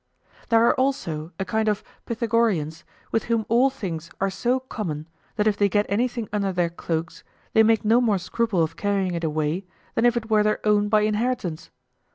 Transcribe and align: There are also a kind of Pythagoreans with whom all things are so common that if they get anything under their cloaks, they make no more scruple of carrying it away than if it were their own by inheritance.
There 0.49 0.65
are 0.65 0.73
also 0.79 1.31
a 1.37 1.45
kind 1.45 1.67
of 1.69 1.83
Pythagoreans 2.07 2.83
with 3.11 3.25
whom 3.25 3.45
all 3.47 3.69
things 3.69 4.09
are 4.19 4.31
so 4.31 4.59
common 4.59 5.07
that 5.35 5.45
if 5.45 5.55
they 5.57 5.69
get 5.69 5.85
anything 5.89 6.27
under 6.33 6.51
their 6.51 6.71
cloaks, 6.71 7.23
they 7.53 7.61
make 7.61 7.85
no 7.85 8.01
more 8.01 8.17
scruple 8.17 8.63
of 8.63 8.75
carrying 8.75 9.13
it 9.13 9.23
away 9.23 9.67
than 9.93 10.07
if 10.07 10.17
it 10.17 10.27
were 10.31 10.41
their 10.41 10.59
own 10.65 10.89
by 10.89 11.01
inheritance. 11.01 11.69